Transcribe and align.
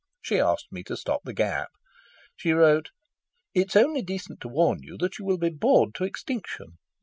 She 0.19 0.39
asked 0.39 0.69
me 0.71 0.81
to 0.85 0.97
stop 0.97 1.21
the 1.25 1.31
gap. 1.35 1.69
She 2.35 2.53
wrote: 2.53 2.89
"It's 3.53 3.75
only 3.75 4.01
decent 4.01 4.41
to 4.41 4.47
warn 4.47 4.79
you 4.81 4.97
that 4.97 5.19
you 5.19 5.25
will 5.25 5.37
be 5.37 5.51
bored 5.51 5.93
to 5.93 6.05
extinction. 6.05 6.79